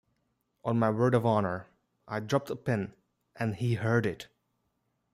[0.63, 1.67] On my word of honor,
[2.07, 2.95] I dropped a pin
[3.35, 4.29] and he heard it.